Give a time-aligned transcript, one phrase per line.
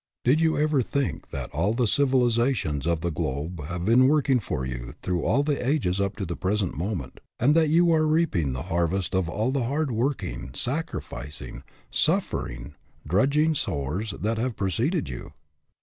[0.23, 2.49] Did you ever think that all the civiliz 203 204 DOES THE WORLD OWE YOU?
[2.49, 6.25] ations of the globe have been working for you through all the ages up to
[6.25, 10.49] the present moment, and that you are reaping the harvest of all the hard working,
[10.55, 11.61] sacrificing,
[11.91, 12.73] suffering,
[13.07, 15.33] drudging sowers that have preceded you?